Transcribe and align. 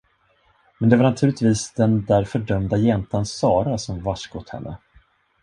Men 0.79 0.89
det 0.89 0.97
var 0.97 1.03
naturligtvis 1.09 1.73
den 1.73 2.05
där 2.05 2.23
fördömda 2.25 2.77
jäntan 2.77 3.25
Sara 3.25 3.77
som 3.77 4.03
varskott 4.03 4.49
henne. 4.49 4.77